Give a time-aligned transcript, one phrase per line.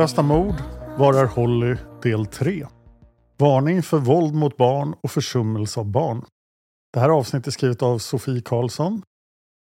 [0.00, 0.54] Olösta mord.
[0.98, 1.76] Var är Holly?
[2.02, 2.66] Del 3.
[3.38, 6.24] Varning för våld mot barn och försummelse av barn.
[6.92, 9.02] Det här avsnittet är skrivet av Sofie Karlsson.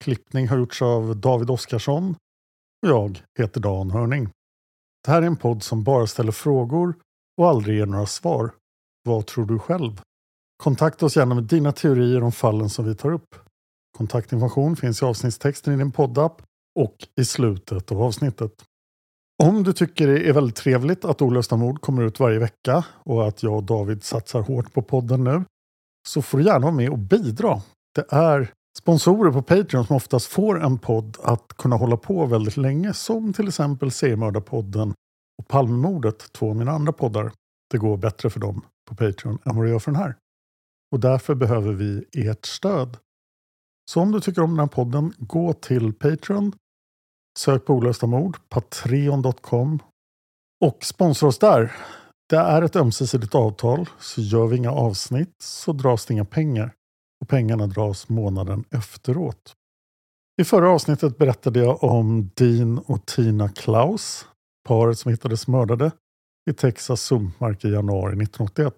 [0.03, 2.16] Klippning har gjorts av David Oskarsson.
[2.83, 4.29] Och jag heter Dan Hörning.
[5.05, 6.95] Det här är en podd som bara ställer frågor
[7.38, 8.51] och aldrig ger några svar.
[9.03, 10.01] Vad tror du själv?
[10.63, 13.35] Kontakta oss gärna med dina teorier om fallen som vi tar upp.
[13.97, 16.41] Kontaktinformation finns i avsnittstexten i din poddapp
[16.79, 18.63] och i slutet av avsnittet.
[19.44, 23.28] Om du tycker det är väldigt trevligt att Olösta mord kommer ut varje vecka och
[23.28, 25.44] att jag och David satsar hårt på podden nu
[26.08, 27.62] så får du gärna vara med och bidra.
[27.96, 32.58] Det är sponsorer på Patreon som oftast får en podd att kunna hålla på väldigt
[32.58, 34.94] länge som till exempel Seriemördarpodden
[35.38, 37.31] och Palmemordet, två av mina andra poddar.
[37.72, 40.16] Det går bättre för dem på Patreon än vad det gör för den här.
[40.92, 42.98] Och därför behöver vi ert stöd.
[43.92, 46.54] Så om du tycker om den här podden, gå till Patreon
[47.38, 49.79] Sök på olösta mord, patreon.com
[50.66, 51.75] och sponsra oss där.
[52.29, 56.73] Det är ett ömsesidigt avtal, så gör vi inga avsnitt så dras det inga pengar.
[57.21, 59.53] Och pengarna dras månaden efteråt.
[60.41, 64.27] I förra avsnittet berättade jag om Dean och Tina Klaus,
[64.67, 65.91] paret som hittades mördade
[66.50, 68.73] i Texas sumpmark i januari 1981.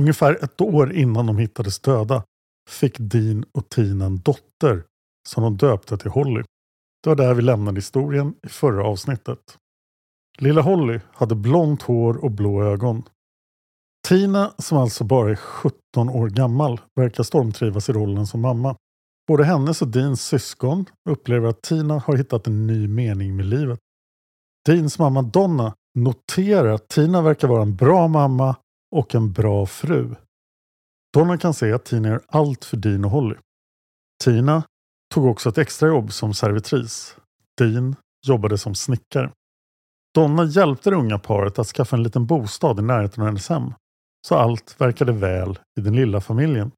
[0.00, 2.24] Ungefär ett år innan de hittades döda
[2.70, 4.84] fick Dean och Tina en dotter
[5.28, 6.42] som de döpte till Holly.
[7.02, 9.58] Det var där vi lämnade historien i förra avsnittet.
[10.38, 13.02] Lilla Holly hade blont hår och blå ögon.
[14.08, 15.72] Tina, som alltså bara är 17
[16.08, 18.76] år gammal, verkar stormtrivas i rollen som mamma.
[19.28, 23.78] Både hennes och Deans syskon upplever att Tina har hittat en ny mening med livet.
[24.66, 28.56] Deans mamma Donna noterar att Tina verkar vara en bra mamma
[28.96, 30.14] och en bra fru.
[31.14, 33.36] Donna kan se att Tina gör allt för Dean och Holly.
[34.24, 34.62] Tina
[35.14, 37.16] tog också ett extrajobb som servitris.
[37.58, 37.96] Dean
[38.26, 39.30] jobbade som snickare.
[40.14, 43.72] Donna hjälpte det unga paret att skaffa en liten bostad i närheten av hennes hem.
[44.26, 46.70] Så allt verkade väl i den lilla familjen.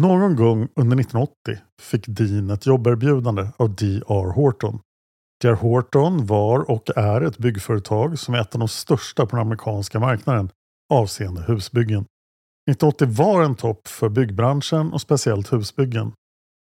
[0.00, 1.34] Någon gång under 1980
[1.80, 4.32] fick Dean ett jobberbjudande av D.R.
[4.32, 4.80] Horton.
[5.42, 5.54] D.R.
[5.54, 10.00] Horton var och är ett byggföretag som är ett av de största på den amerikanska
[10.00, 10.50] marknaden
[10.92, 12.04] avseende husbyggen.
[12.70, 16.12] 1980 var en topp för byggbranschen och speciellt husbyggen.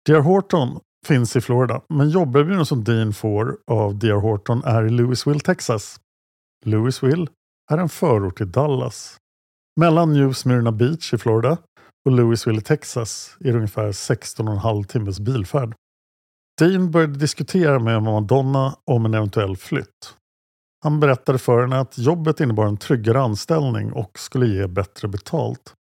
[0.07, 0.21] D.R.
[0.21, 4.21] Horton finns i Florida, men jobberbjudandet som Dean får av D.R.
[4.21, 6.01] Horton är i Louisville, Texas.
[6.65, 7.27] Louisville
[7.73, 9.17] är en förort till Dallas.
[9.81, 11.59] Mellan New Smyrna Beach i Florida
[12.05, 15.75] och Louisville i Texas är det ungefär 16,5 timmes bilfärd.
[16.59, 20.17] Dean började diskutera med Madonna om en eventuell flytt.
[20.83, 25.75] Han berättade för henne att jobbet innebar en tryggare anställning och skulle ge bättre betalt.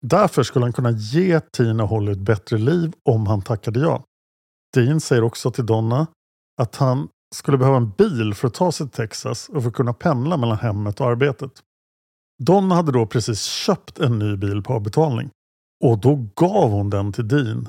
[0.00, 4.04] Därför skulle han kunna ge Tina och Holly ett bättre liv om han tackade ja.
[4.74, 6.06] Dean säger också till Donna
[6.60, 9.74] att han skulle behöva en bil för att ta sig till Texas och för att
[9.76, 11.52] kunna pendla mellan hemmet och arbetet.
[12.42, 15.30] Donna hade då precis köpt en ny bil på avbetalning
[15.84, 17.68] och då gav hon den till Dean.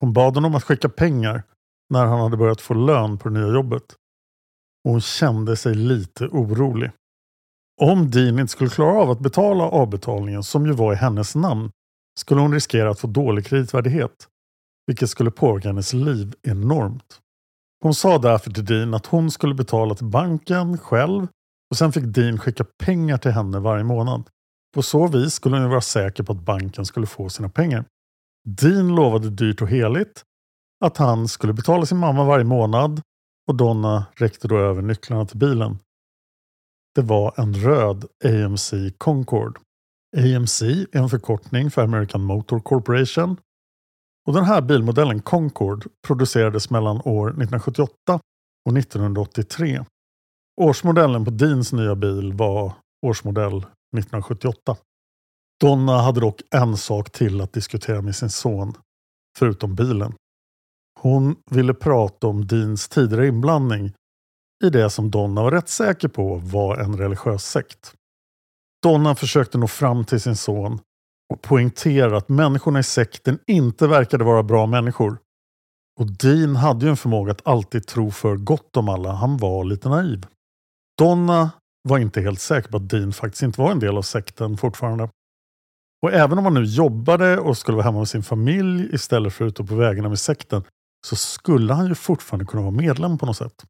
[0.00, 1.42] Hon bad honom att skicka pengar
[1.90, 3.94] när han hade börjat få lön på det nya jobbet.
[4.84, 6.90] Och hon kände sig lite orolig.
[7.80, 11.70] Om Dean inte skulle klara av att betala avbetalningen som ju var i hennes namn
[12.18, 14.28] skulle hon riskera att få dålig kreditvärdighet.
[14.86, 17.20] Vilket skulle påverka hennes liv enormt.
[17.82, 21.26] Hon sa därför till Dean att hon skulle betala till banken själv
[21.70, 24.22] och sen fick Dean skicka pengar till henne varje månad.
[24.74, 27.84] På så vis skulle hon vara säker på att banken skulle få sina pengar.
[28.48, 30.22] Dean lovade dyrt och heligt
[30.84, 33.00] att han skulle betala sin mamma varje månad
[33.48, 35.78] och Donna räckte då över nycklarna till bilen.
[36.96, 39.60] Det var en röd AMC Concorde.
[40.16, 43.40] AMC är en förkortning för American Motor Corporation
[44.26, 48.20] och den här bilmodellen Concorde producerades mellan år 1978
[48.68, 49.84] och 1983.
[50.60, 52.72] Årsmodellen på Deans nya bil var
[53.06, 54.76] årsmodell 1978.
[55.60, 58.74] Donna hade dock en sak till att diskutera med sin son,
[59.38, 60.14] förutom bilen.
[61.00, 63.92] Hon ville prata om Deans tidigare inblandning
[64.64, 67.94] i det som Donna var rätt säker på var en religiös sekt.
[68.82, 70.80] Donna försökte nå fram till sin son
[71.34, 75.18] och poängtera att människorna i sekten inte verkade vara bra människor.
[76.00, 79.12] Och Dean hade ju en förmåga att alltid tro för gott om alla.
[79.12, 80.26] Han var lite naiv.
[80.98, 81.50] Donna
[81.88, 85.08] var inte helt säker på att Dean faktiskt inte var en del av sekten fortfarande.
[86.02, 89.44] Och även om han nu jobbade och skulle vara hemma med sin familj istället för
[89.44, 90.64] ute på vägarna med sekten
[91.06, 93.64] så skulle han ju fortfarande kunna vara medlem på något sätt.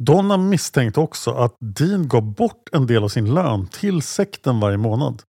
[0.00, 4.76] Donna misstänkte också att Dean gav bort en del av sin lön till sekten varje
[4.76, 5.22] månad.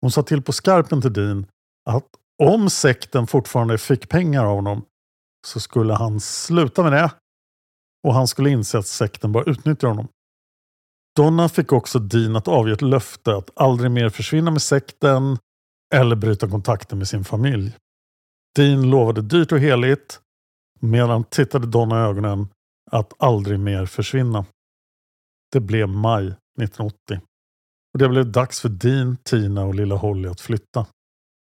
[0.00, 1.46] Hon sa till på skarpen till Dean
[1.90, 2.06] att
[2.42, 4.82] om sekten fortfarande fick pengar av honom
[5.46, 7.10] så skulle han sluta med det
[8.06, 10.08] och han skulle inse att sekten bara utnyttjar honom.
[11.16, 15.38] Donna fick också Dean att avge ett löfte att aldrig mer försvinna med sekten
[15.94, 17.76] eller bryta kontakten med sin familj.
[18.56, 20.20] Dean lovade dyrt och heligt
[20.80, 22.48] medan han tittade Donna i ögonen
[22.90, 24.46] att aldrig mer försvinna.
[25.52, 27.20] Det blev maj 1980
[27.92, 30.86] och det blev dags för Dean, Tina och lilla Holly att flytta.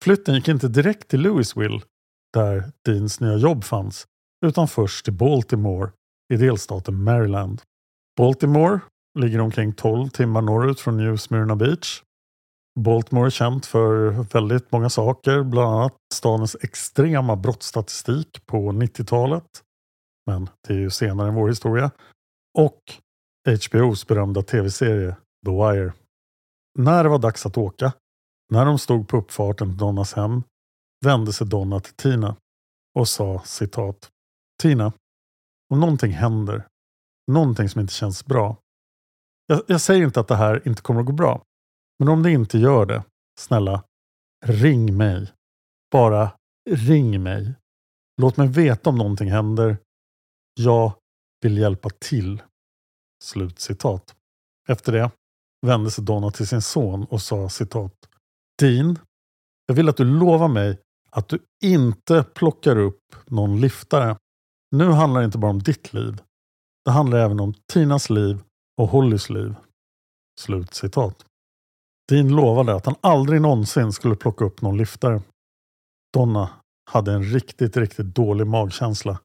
[0.04, 1.80] Flytten gick inte direkt till Louisville
[2.32, 4.06] där Deans nya jobb fanns
[4.46, 5.90] utan först till Baltimore
[6.34, 7.62] i delstaten Maryland.
[8.16, 8.80] Baltimore
[9.18, 12.02] ligger omkring 12 timmar norrut från New Smyrna Beach.
[12.80, 19.44] Baltimore är känt för väldigt många saker, bland annat stadens extrema brottsstatistik på 90-talet.
[20.30, 21.90] Men det är ju senare än vår historia.
[22.58, 22.80] Och
[23.48, 25.16] HBOs berömda tv-serie
[25.46, 25.92] The Wire.
[26.78, 27.92] När det var dags att åka,
[28.52, 30.42] när de stod på uppfarten till Donnas hem,
[31.04, 32.36] vände sig Donna till Tina
[32.98, 34.10] och sa citat
[34.62, 34.92] Tina,
[35.70, 36.66] om någonting händer,
[37.32, 38.56] någonting som inte känns bra.
[39.46, 41.42] Jag, jag säger inte att det här inte kommer att gå bra.
[41.98, 43.04] Men om det inte gör det,
[43.38, 43.84] snälla,
[44.46, 45.32] ring mig.
[45.92, 46.30] Bara
[46.70, 47.54] ring mig.
[48.20, 49.76] Låt mig veta om någonting händer.
[50.64, 50.92] Jag
[51.40, 52.42] vill hjälpa till.
[53.24, 54.14] Slut citat.
[54.68, 55.10] Efter det
[55.66, 57.94] vände sig Donna till sin son och sa citat.
[58.58, 58.98] Dean,
[59.66, 60.78] jag vill att du lovar mig
[61.10, 64.16] att du inte plockar upp någon liftare.
[64.70, 66.22] Nu handlar det inte bara om ditt liv.
[66.84, 68.42] Det handlar även om Tinas liv
[68.76, 69.54] och Hollys liv.
[70.40, 71.24] Slut citat.
[72.08, 75.22] Dean lovade att han aldrig någonsin skulle plocka upp någon liftare.
[76.12, 76.50] Donna
[76.90, 79.18] hade en riktigt, riktigt dålig magkänsla.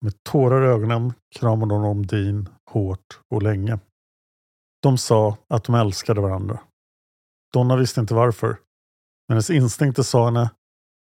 [0.00, 3.78] Med tårar i ögonen kramade hon om Dean hårt och länge.
[4.82, 6.60] De sa att de älskade varandra.
[7.52, 8.48] Donna visste inte varför.
[9.28, 10.50] Men hennes instinkter sa henne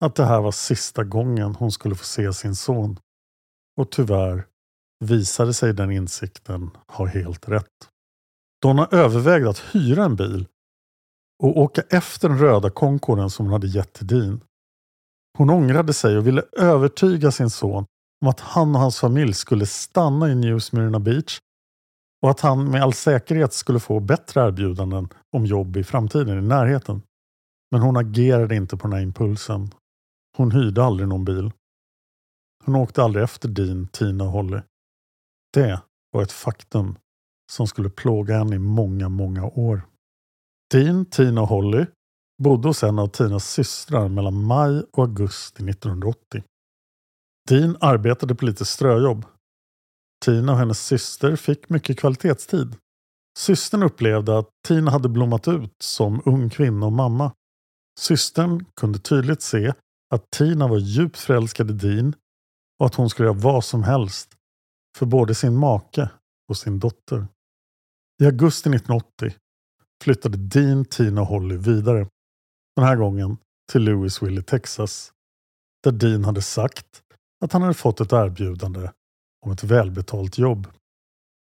[0.05, 2.99] att det här var sista gången hon skulle få se sin son.
[3.81, 4.47] Och tyvärr
[5.05, 7.89] visade sig den insikten ha helt rätt.
[8.61, 10.47] Donna övervägde att hyra en bil
[11.43, 14.43] och åka efter den röda Concorden som hon hade gett till Dean.
[15.37, 17.85] Hon ångrade sig och ville övertyga sin son
[18.21, 21.39] om att han och hans familj skulle stanna i New Smyrna Beach
[22.21, 26.41] och att han med all säkerhet skulle få bättre erbjudanden om jobb i framtiden i
[26.41, 27.01] närheten.
[27.71, 29.69] Men hon agerade inte på den här impulsen.
[30.37, 31.51] Hon hyrde aldrig någon bil.
[32.65, 34.59] Hon åkte aldrig efter Dean, Tina och Holly.
[35.53, 36.95] Det var ett faktum
[37.51, 39.81] som skulle plåga henne i många, många år.
[40.71, 41.85] Dean, Tina och Holly
[42.43, 46.43] bodde hos en av Tinas systrar mellan maj och augusti 1980.
[47.47, 49.25] Dean arbetade på lite ströjobb.
[50.25, 52.75] Tina och hennes syster fick mycket kvalitetstid.
[53.37, 57.33] Systern upplevde att Tina hade blommat ut som ung kvinna och mamma.
[57.99, 59.73] Systern kunde tydligt se
[60.13, 62.15] att Tina var djupt förälskad i Dean
[62.79, 64.29] och att hon skulle göra vad som helst
[64.97, 66.09] för både sin make
[66.49, 67.27] och sin dotter.
[68.23, 69.35] I augusti 1980
[70.03, 72.07] flyttade Dean, Tina och Holly vidare.
[72.75, 73.37] Den här gången
[73.71, 75.11] till Louisville i Texas.
[75.83, 77.03] Där Dean hade sagt
[77.41, 78.89] att han hade fått ett erbjudande
[79.45, 80.67] om ett välbetalt jobb.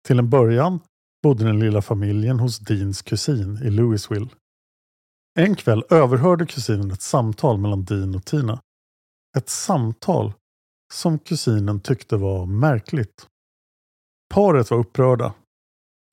[0.07, 0.79] Till en början
[1.23, 4.29] bodde den lilla familjen hos Deans kusin i Louisville.
[5.39, 8.61] En kväll överhörde kusinen ett samtal mellan Dean och Tina.
[9.37, 10.33] Ett samtal
[10.93, 13.27] som kusinen tyckte var märkligt.
[14.33, 15.33] Paret var upprörda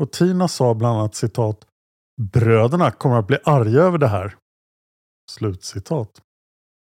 [0.02, 1.66] och Tina sa bland annat citat
[2.20, 4.36] Bröderna kommer att bli arga över det här.
[5.30, 6.22] Slutcitat.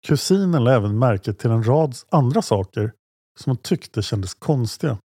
[0.07, 2.93] Kusinen lade även märke till en rad andra saker
[3.39, 4.97] som hon tyckte kändes konstiga.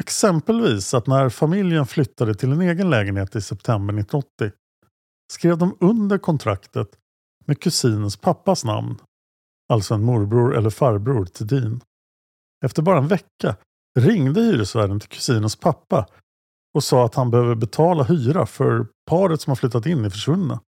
[0.00, 4.52] Exempelvis att när familjen flyttade till en egen lägenhet i september 1980
[5.32, 6.88] skrev de under kontraktet
[7.46, 8.96] med kusinens pappas namn,
[9.68, 11.80] alltså en morbror eller farbror till Dean.
[12.64, 13.56] Efter bara en vecka
[13.98, 16.06] ringde hyresvärden till kusinens pappa
[16.74, 20.60] och sa att han behöver betala hyra för paret som har flyttat in är försvunna.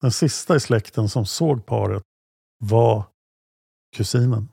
[0.00, 2.02] Den sista i släkten som såg paret
[2.62, 3.04] var
[3.96, 4.48] kusinen.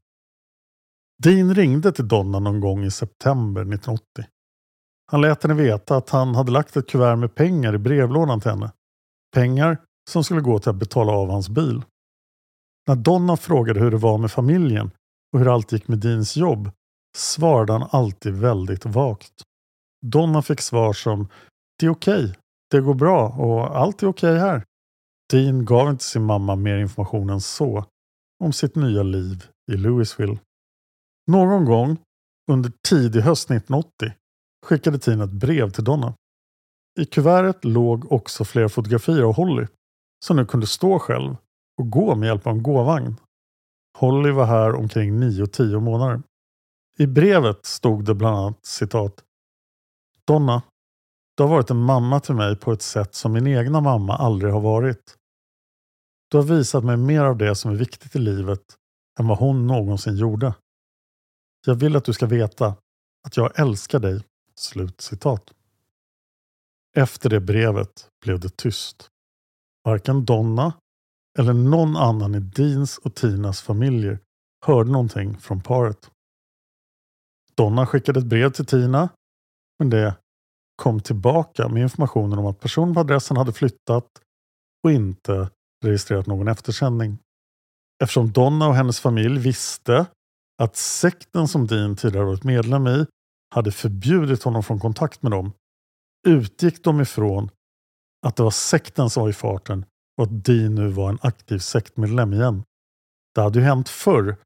[1.24, 4.04] Dean ringde till Donna någon gång i september 1980.
[5.12, 8.52] Han lät henne veta att han hade lagt ett kuvert med pengar i brevlådan till
[8.52, 8.72] henne.
[9.34, 9.78] Pengar
[10.10, 11.84] som skulle gå till att betala av hans bil.
[12.88, 14.92] När Donna frågade hur det var med familjen
[15.34, 16.72] och hur allt gick med Deans jobb
[17.18, 19.34] svarade han alltid väldigt vagt.
[20.06, 21.28] Donna fick svar som
[21.80, 22.36] Det är okej, okay.
[22.72, 24.64] det går bra och allt är okej okay här.
[25.32, 27.86] Dean gav inte sin mamma mer information än så
[28.44, 30.40] om sitt nya liv i Louisville.
[31.28, 31.98] Någon gång
[32.52, 34.14] under tidig höst 1980
[34.66, 36.14] skickade Tina ett brev till Donna.
[37.00, 39.68] I kuvertet låg också flera fotografier av Holly
[40.26, 41.36] som nu kunde stå själv
[41.78, 43.16] och gå med hjälp av en gåvagn.
[43.98, 46.22] Holly var här omkring 9-10 månader.
[46.98, 49.24] I brevet stod det bland annat citat
[50.28, 50.62] Donna,
[51.40, 54.54] du har varit en mamma till mig på ett sätt som min egna mamma aldrig
[54.54, 55.16] har varit.
[56.32, 58.78] Du har visat mig mer av det som är viktigt i livet
[59.20, 60.54] än vad hon någonsin gjorde.
[61.66, 62.76] Jag vill att du ska veta
[63.28, 64.24] att jag älskar dig.
[64.56, 65.54] Slut citat.
[66.96, 69.10] Efter det brevet blev det tyst.
[69.84, 70.74] Varken Donna
[71.40, 74.20] eller någon annan i Deans och Tinas familjer
[74.66, 76.12] hörde någonting från paret.
[77.56, 79.10] Donna skickade ett brev till Tina
[79.80, 80.16] men det
[80.76, 84.08] kom tillbaka med informationen om att personen på adressen hade flyttat
[84.84, 85.50] och inte
[85.86, 87.18] registrerat någon eftersändning.
[88.04, 90.06] Eftersom Donna och hennes familj visste
[90.62, 93.06] att sekten som Dean tidigare varit medlem i
[93.56, 95.52] hade förbjudit honom från kontakt med dem
[96.28, 97.50] utgick de ifrån
[98.28, 99.86] att det var sekten som var i farten
[100.18, 102.64] och att Dean nu var en aktiv sektmedlem igen.
[103.36, 104.38] Det hade ju hänt förr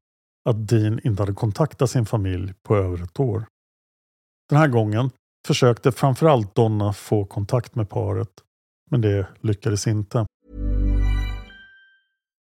[0.48, 3.46] att Dean inte hade kontaktat sin familj på över ett år.
[4.48, 5.10] Den här gången
[5.46, 8.30] försökte framförallt Donna få kontakt med paret,
[8.90, 10.26] men det lyckades inte.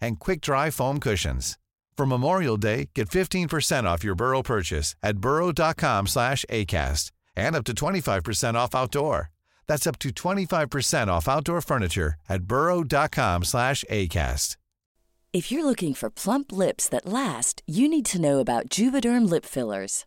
[0.00, 1.58] and quick-dry foam cushions.
[1.96, 7.64] For Memorial Day, get 15% off your Burrow purchase at burrow.com slash ACAST and up
[7.64, 9.30] to 25% off outdoor.
[9.66, 14.56] That's up to 25% off outdoor furniture at burrow.com slash ACAST.
[15.32, 19.44] If you're looking for plump lips that last, you need to know about Juvederm lip
[19.44, 20.06] fillers.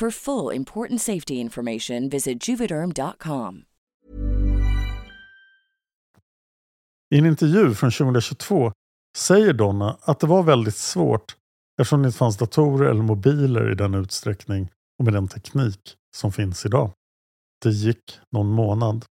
[0.00, 3.64] For full important safety information, visit juvederm.com.
[7.14, 8.72] I en intervju från 2022
[9.16, 11.36] säger Donna att det var väldigt svårt
[11.80, 16.32] eftersom det inte fanns datorer eller mobiler i den utsträckning och med den teknik som
[16.32, 16.90] finns idag.
[17.62, 19.04] Det gick någon månad.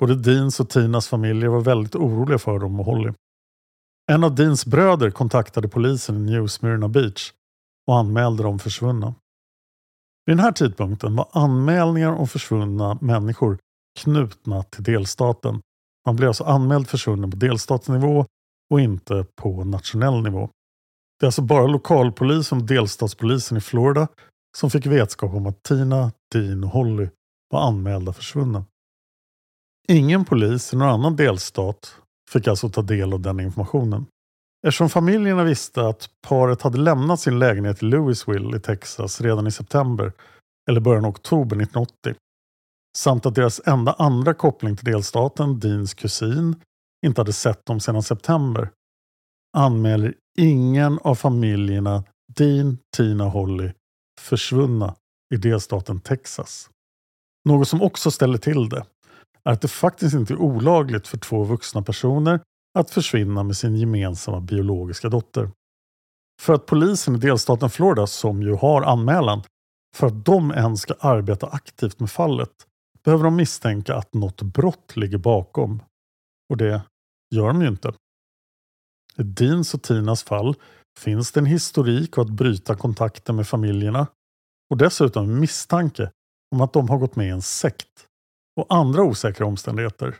[0.00, 3.12] Både Deans och Tinas familjer var väldigt oroliga för dem och Holly.
[4.12, 7.32] En av Deans bröder kontaktade polisen i New Smyrna Beach
[7.86, 9.14] och anmälde dem försvunna.
[10.26, 13.58] Vid den här tidpunkten var anmälningar om försvunna människor
[13.98, 15.60] knutna till delstaten.
[16.06, 18.26] Man blev alltså anmäld försvunnen på delstatsnivå
[18.70, 20.50] och inte på nationell nivå.
[21.20, 24.08] Det är alltså bara lokalpolisen och delstatspolisen i Florida
[24.56, 27.08] som fick vetskap om att Tina, Dean och Holly
[27.50, 28.64] var anmälda försvunna.
[29.88, 31.96] Ingen polis i någon annan delstat
[32.30, 34.06] fick alltså ta del av den informationen.
[34.66, 39.50] Eftersom familjerna visste att paret hade lämnat sin lägenhet i Louisville i Texas redan i
[39.50, 40.12] september
[40.70, 42.14] eller början av oktober 1980
[42.98, 46.56] samt att deras enda andra koppling till delstaten, Deans kusin,
[47.06, 48.70] inte hade sett dem sedan september
[49.56, 52.04] anmäler ingen av familjerna
[52.36, 53.72] Dean, Tina och Holly
[54.20, 54.94] försvunna
[55.34, 56.70] i delstaten Texas.
[57.44, 58.84] Något som också ställer till det
[59.44, 62.40] är att det faktiskt inte är olagligt för två vuxna personer
[62.76, 65.50] att försvinna med sin gemensamma biologiska dotter.
[66.42, 69.42] För att polisen i delstaten Florida, som ju har anmälan,
[69.96, 72.50] för att de ens ska arbeta aktivt med fallet
[73.04, 75.82] behöver de misstänka att något brott ligger bakom.
[76.50, 76.82] Och det
[77.34, 77.92] gör de ju inte.
[79.16, 80.54] I Deans och Tinas fall
[80.98, 84.06] finns det en historik av att bryta kontakten med familjerna
[84.70, 86.10] och dessutom misstanke
[86.54, 88.06] om att de har gått med i en sekt
[88.60, 90.16] och andra osäkra omständigheter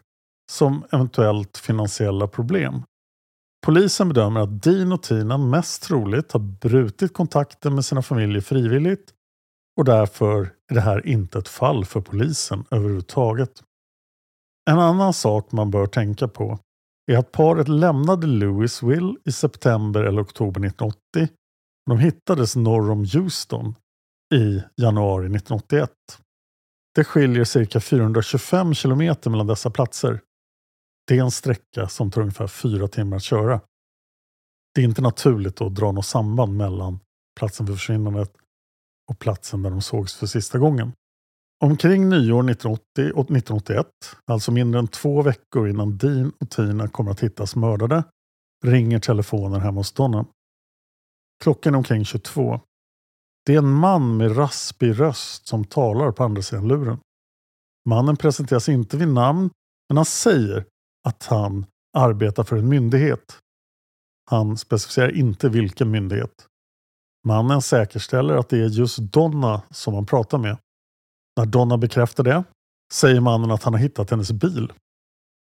[0.50, 2.82] som eventuellt finansiella problem.
[3.66, 9.12] Polisen bedömer att Dean och Tina mest troligt har brutit kontakten med sina familjer frivilligt
[9.76, 13.62] och därför är det här inte ett fall för polisen överhuvudtaget.
[14.70, 16.58] En annan sak man bör tänka på
[17.12, 21.28] är att paret lämnade Louisville i september eller oktober 1980.
[21.86, 23.74] De hittades norr om Houston
[24.34, 25.90] i januari 1981.
[26.94, 30.20] Det skiljer cirka 425 kilometer mellan dessa platser.
[31.06, 33.60] Det är en sträcka som tar ungefär fyra timmar att köra.
[34.74, 36.98] Det är inte naturligt att dra något samband mellan
[37.38, 38.32] platsen för försvinnandet
[39.10, 40.92] och platsen där de sågs för sista gången.
[41.64, 43.86] Omkring nyår 1980 och 1981,
[44.26, 48.04] alltså mindre än två veckor innan Dean och Tina kommer att hittas mördade,
[48.64, 50.26] ringer telefonen hemma hos Donna.
[51.42, 52.60] Klockan är omkring 22.
[53.46, 56.98] Det är en man med raspig röst som talar på andra sidan luren.
[57.88, 59.50] Mannen presenteras inte vid namn,
[59.88, 60.64] men han säger
[61.06, 61.66] att han
[61.96, 63.38] arbetar för en myndighet.
[64.30, 66.46] Han specificerar inte vilken myndighet.
[67.26, 70.58] Mannen säkerställer att det är just Donna som han pratar med.
[71.36, 72.44] När Donna bekräftar det
[72.92, 74.72] säger mannen att han har hittat hennes bil.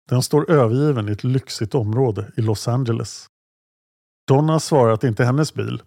[0.08, 3.26] Den står övergiven i ett lyxigt område i Los Angeles.
[4.28, 5.82] Donna svarar att det inte är hennes bil.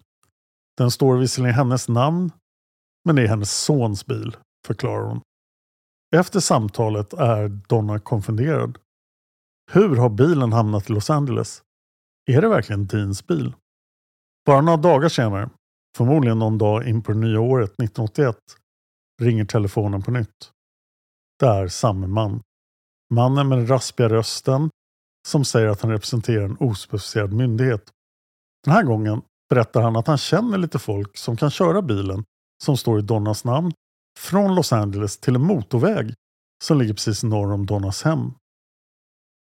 [0.76, 2.32] Den står visserligen i hennes namn,
[3.04, 5.20] men det är hennes sons bil, förklarar hon.
[6.16, 8.78] Efter samtalet är Donna konfunderad.
[9.70, 11.62] Hur har bilen hamnat i Los Angeles?
[12.26, 13.54] Är det verkligen Deans bil?
[14.46, 15.50] Bara några dagar senare,
[15.96, 18.36] förmodligen någon dag in på det nya året 1981,
[19.22, 20.50] ringer telefonen på nytt.
[21.38, 22.42] Det är samme man.
[23.14, 24.70] Mannen med den raspiga rösten
[25.26, 27.90] som säger att han representerar en ospecificerad myndighet.
[28.64, 32.24] Den här gången berättar han att han känner lite folk som kan köra bilen
[32.64, 33.72] som står i Donnas namn
[34.18, 36.14] från Los Angeles till en motorväg
[36.64, 38.32] som ligger precis norr om Donnas hem.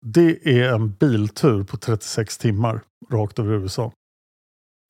[0.05, 3.91] Det är en biltur på 36 timmar rakt över USA.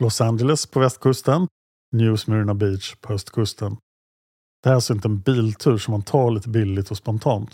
[0.04, 1.47] Los Angeles på västkusten,
[1.91, 3.78] New Smyrna Beach på östkusten.
[4.63, 7.54] Det här är alltså inte en biltur som man tar lite billigt och spontant.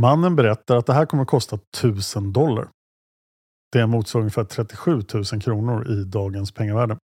[0.00, 2.68] Mannen berättar att det här kommer att kosta 1000 dollar.
[3.72, 6.98] Det motsvarar ungefär 37 000 kronor i dagens pengavärde.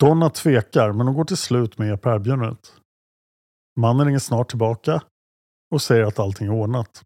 [0.00, 2.72] Donna tvekar men hon går till slut med på erbjudandet.
[3.80, 5.02] Mannen ringer snart tillbaka
[5.70, 7.02] och säger att allting är ordnat.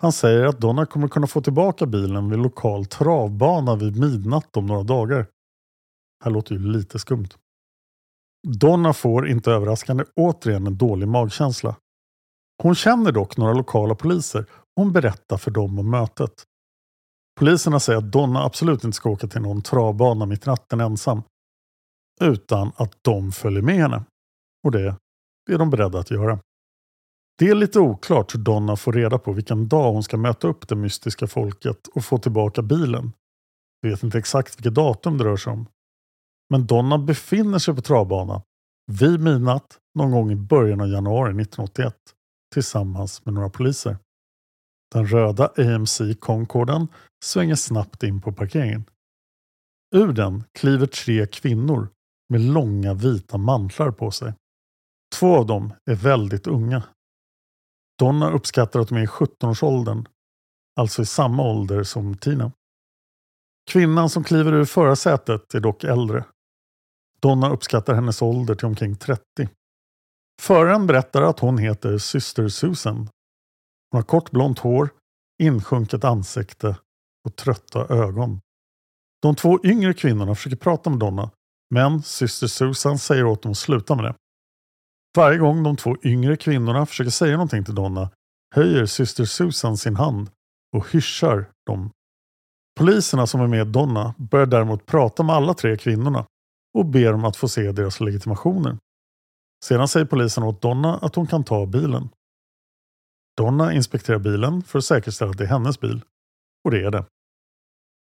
[0.00, 4.66] Han säger att Donna kommer kunna få tillbaka bilen vid lokal travbana vid midnatt om
[4.66, 5.18] några dagar.
[5.18, 7.28] Det här låter ju lite skumt.
[8.48, 11.76] Donna får, inte överraskande, återigen en dålig magkänsla.
[12.62, 16.44] Hon känner dock några lokala poliser och hon berättar för dem om mötet.
[17.38, 21.22] Poliserna säger att Donna absolut inte ska åka till någon travbana mitt i natten ensam.
[22.20, 24.04] Utan att de följer med henne.
[24.64, 24.96] Och det,
[25.50, 26.38] är de beredda att göra.
[27.38, 30.68] Det är lite oklart hur Donna får reda på vilken dag hon ska möta upp
[30.68, 33.12] det mystiska folket och få tillbaka bilen.
[33.82, 35.66] Vi vet inte exakt vilket datum det rör sig om.
[36.50, 38.42] Men Donna befinner sig på travbanan
[38.92, 41.94] vid midnatt någon gång i början av januari 1981
[42.54, 43.96] tillsammans med några poliser.
[44.92, 46.88] Den röda AMC Concorden
[47.24, 48.84] svänger snabbt in på parkeringen.
[49.94, 51.88] Ur den kliver tre kvinnor
[52.28, 54.34] med långa vita mantlar på sig.
[55.14, 56.82] Två av dem är väldigt unga.
[57.98, 60.08] Donna uppskattar att de är i 17-årsåldern,
[60.80, 62.52] alltså i samma ålder som Tina.
[63.70, 66.24] Kvinnan som kliver ur förarsätet är dock äldre.
[67.20, 69.22] Donna uppskattar hennes ålder till omkring 30.
[70.42, 72.96] Föraren berättar att hon heter syster Susan.
[72.96, 74.90] Hon har kort blont hår,
[75.42, 76.76] insjunket ansikte
[77.24, 78.40] och trötta ögon.
[79.22, 81.30] De två yngre kvinnorna försöker prata med Donna,
[81.74, 84.14] men syster Susan säger åt dem att sluta med det.
[85.18, 88.10] Varje gång de två yngre kvinnorna försöker säga någonting till Donna
[88.54, 90.30] höjer syster Susan sin hand
[90.76, 91.90] och hyschar dem.
[92.76, 96.26] Poliserna som är med Donna börjar däremot prata med alla tre kvinnorna
[96.78, 98.78] och ber om att få se deras legitimationer.
[99.64, 102.08] Sedan säger polisen åt Donna att hon kan ta bilen.
[103.36, 106.02] Donna inspekterar bilen för att säkerställa att det är hennes bil.
[106.64, 107.04] Och det är det.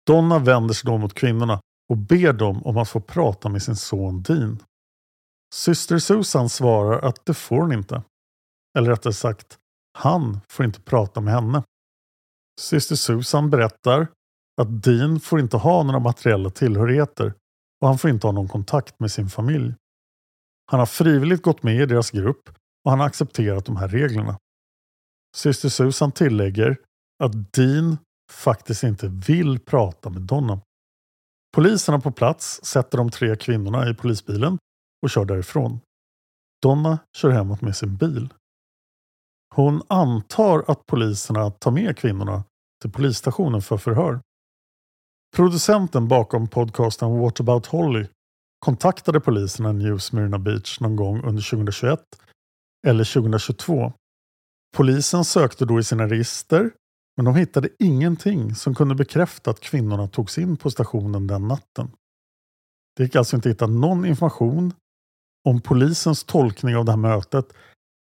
[0.07, 3.77] Donna vänder sig då mot kvinnorna och ber dem om att få prata med sin
[3.77, 4.63] son Dean.
[5.55, 8.03] Syster Susan svarar att det får hon inte.
[8.79, 9.59] Eller rättare sagt,
[9.99, 11.63] han får inte prata med henne.
[12.61, 14.09] Syster Susan berättar
[14.61, 17.35] att Dean får inte ha några materiella tillhörigheter
[17.81, 19.75] och han får inte ha någon kontakt med sin familj.
[20.71, 22.49] Han har frivilligt gått med i deras grupp
[22.85, 24.39] och han har accepterat de här reglerna.
[25.37, 26.77] Syster Susan tillägger
[27.25, 27.99] att Dean
[28.33, 30.61] faktiskt inte vill prata med Donna.
[31.55, 34.59] Poliserna på plats sätter de tre kvinnorna i polisbilen
[35.03, 35.81] och kör därifrån.
[36.63, 38.35] Donna kör hemåt med sin bil.
[39.55, 42.45] Hon antar att poliserna tar med kvinnorna
[42.83, 44.21] till polisstationen för förhör.
[45.37, 48.07] Producenten bakom podcasten What about Holly
[48.59, 52.01] kontaktade poliserna i New Smyrna Beach någon gång under 2021
[52.87, 53.93] eller 2022.
[54.77, 56.71] Polisen sökte då i sina register
[57.17, 61.91] men de hittade ingenting som kunde bekräfta att kvinnorna togs in på stationen den natten.
[62.97, 64.73] Det gick alltså inte att hitta någon information
[65.49, 67.53] om polisens tolkning av det här mötet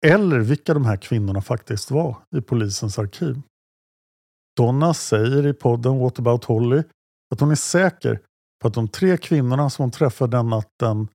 [0.06, 3.42] eller vilka de här kvinnorna faktiskt var i polisens arkiv.
[4.58, 6.84] Donna säger i podden What about Holly
[7.34, 8.22] att hon är säker
[8.62, 11.08] på att de tre kvinnorna som hon träffade den natten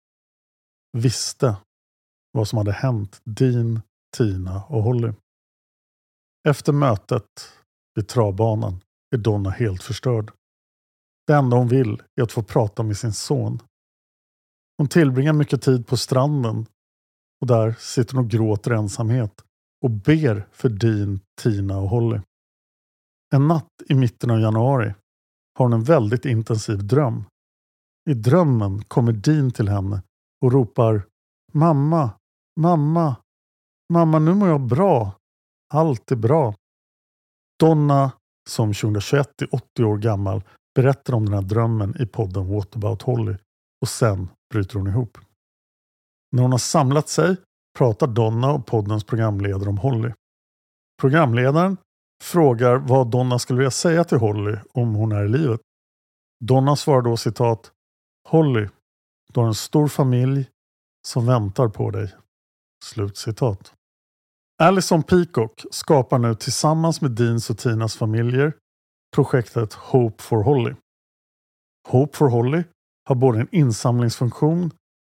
[0.93, 1.57] visste
[2.33, 3.81] vad som hade hänt Dean,
[4.17, 5.13] Tina och Holly.
[6.49, 7.53] Efter mötet
[7.95, 8.81] vid travbanan
[9.15, 10.31] är Donna helt förstörd.
[11.27, 13.63] Det enda hon vill är att få prata med sin son.
[14.79, 16.67] Hon tillbringar mycket tid på stranden
[17.41, 19.45] och där sitter hon och gråter ensamhet
[19.85, 22.21] och ber för Dean, Tina och Holly.
[23.35, 24.95] En natt i mitten av januari
[25.59, 27.25] har hon en väldigt intensiv dröm.
[28.11, 30.03] I drömmen kommer Dean till henne
[30.45, 31.03] och ropar
[31.53, 32.11] Mamma,
[32.61, 33.17] mamma,
[33.93, 35.13] mamma nu mår jag bra.
[35.75, 36.55] Allt är bra.
[37.61, 38.13] Donna,
[38.49, 40.43] som 2021 är 80 år gammal,
[40.75, 43.37] berättar om den här drömmen i podden What about Holly
[43.81, 45.19] och sen bryter hon ihop.
[46.33, 47.37] När hon har samlat sig
[47.79, 50.13] pratar Donna och poddens programledare om Holly.
[51.01, 51.77] Programledaren
[52.23, 55.61] frågar vad Donna skulle vilja säga till Holly om hon är i livet.
[56.45, 57.73] Donna svarar då citat
[58.29, 58.69] Holly,
[59.33, 60.49] du har en stor familj
[61.07, 62.15] som väntar på dig.
[62.85, 63.75] Slut citat.
[64.63, 68.53] Alison Peacock skapar nu tillsammans med Deans och Tinas familjer
[69.15, 70.75] projektet Hope for Holly.
[71.89, 72.65] Hope for Holly
[73.09, 74.71] har både en insamlingsfunktion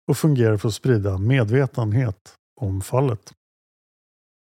[0.09, 3.33] och fungerar för att sprida medvetenhet om fallet.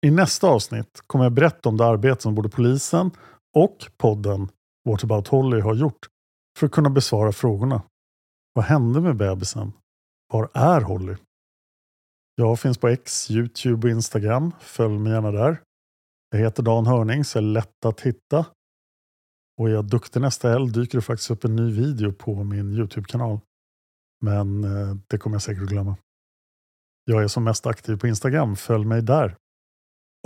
[0.06, 3.10] I nästa avsnitt kommer jag berätta om det arbete som både polisen
[3.56, 4.48] och podden
[4.88, 6.08] What about Holly har gjort
[6.58, 7.82] för att kunna besvara frågorna.
[8.52, 9.72] Vad hände med bebisen?
[10.32, 11.16] Var är Holly?
[12.34, 14.52] Jag finns på X, Youtube och Instagram.
[14.60, 15.60] Följ mig gärna där.
[16.30, 18.46] Jag heter Dan Hörning så är lätt att hitta.
[19.58, 22.72] Och är jag duktig nästa helg dyker det faktiskt upp en ny video på min
[22.72, 23.40] Youtube-kanal.
[24.20, 25.96] Men eh, det kommer jag säkert att glömma.
[27.04, 28.56] Jag är som mest aktiv på Instagram.
[28.56, 29.36] Följ mig där.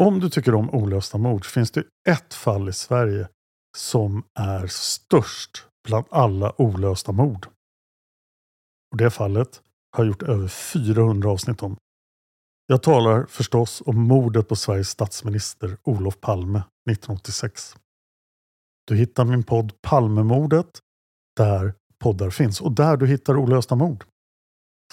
[0.00, 3.28] Om du tycker om olösta mord finns det ett fall i Sverige
[3.76, 7.46] som är störst bland alla olösta mord.
[8.90, 9.62] Och Det fallet
[9.96, 11.76] har jag gjort över 400 avsnitt om.
[12.66, 17.76] Jag talar förstås om mordet på Sveriges statsminister Olof Palme 1986.
[18.88, 20.78] Du hittar min podd Palmemordet
[21.36, 24.04] där poddar finns och där du hittar olösta mord.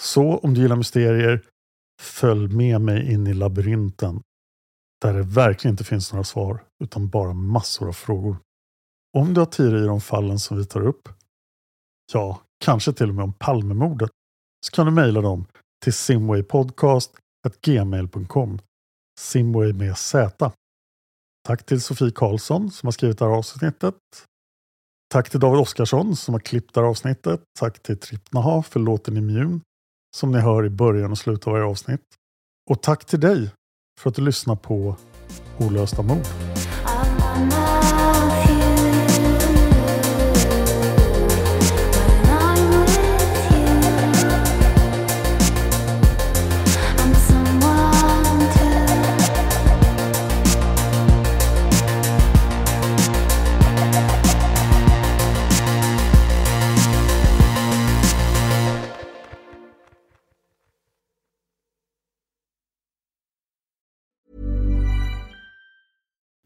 [0.02, 1.44] Så om du gillar mysterier,
[2.02, 4.20] följ med mig in i labyrinten
[5.00, 8.36] där det verkligen inte finns några svar utan bara massor av frågor.
[9.18, 11.08] Om du har teorier om fallen som vi tar upp,
[12.12, 14.10] ja, kanske till och med om Palmemordet,
[14.66, 15.46] så kan du mejla dem
[15.84, 18.58] till simwaypodcast.gmail.com
[19.20, 20.52] Simway med Z.
[21.46, 23.94] Tack till Sofie Karlsson som har skrivit det här avsnittet.
[25.12, 27.40] Tack till David Oskarsson som har klippt det här avsnittet.
[27.58, 29.60] Tack till Trippnaha för låten Immun
[30.16, 32.00] som ni hör i början och slutet av varje avsnitt.
[32.70, 33.50] Och tack till dig
[34.00, 34.96] för att du lyssnar på
[35.58, 36.26] Olösta mord.
[36.84, 37.65] Ah, ah, ah.